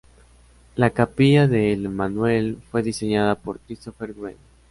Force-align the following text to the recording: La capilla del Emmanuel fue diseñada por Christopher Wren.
La 0.77 0.89
capilla 0.89 1.45
del 1.47 1.85
Emmanuel 1.85 2.57
fue 2.71 2.81
diseñada 2.81 3.35
por 3.35 3.59
Christopher 3.59 4.15
Wren. 4.17 4.37